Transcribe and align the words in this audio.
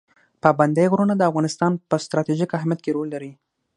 پابندی 0.43 0.87
غرونه 0.91 1.13
د 1.17 1.21
افغانستان 1.29 1.71
په 1.89 1.95
ستراتیژیک 2.05 2.51
اهمیت 2.57 2.79
کې 2.83 2.95
رول 2.95 3.07
لري. 3.15 3.31